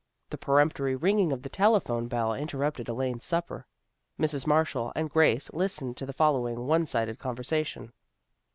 The 0.31 0.37
peremptory 0.39 0.95
ringing 0.95 1.31
of 1.31 1.43
the 1.43 1.49
telephone 1.49 2.07
bell 2.07 2.33
interrupted 2.33 2.89
Elaine's 2.89 3.23
supper. 3.23 3.67
Mrs. 4.19 4.47
Mar 4.47 4.65
shall 4.65 4.91
and 4.95 5.11
Grace 5.11 5.53
listened 5.53 5.95
to 5.97 6.07
the 6.07 6.11
following 6.11 6.65
one 6.65 6.87
sided 6.87 7.19
conversation. 7.19 7.93